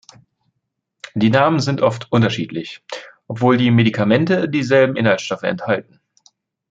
Die 1.13 1.29
Namen 1.29 1.59
sind 1.59 1.81
oft 1.83 2.11
unterschiedlich, 2.11 2.83
obwohl 3.27 3.57
die 3.57 3.69
Medikamente 3.69 4.49
dieselben 4.49 4.95
Inhaltsstoffe 4.95 5.43
enthalten. 5.43 5.99